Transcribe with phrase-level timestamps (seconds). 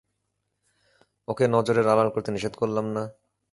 [1.27, 3.03] ওকে নজরের আড়াল করতে নিষেধ করলাম না?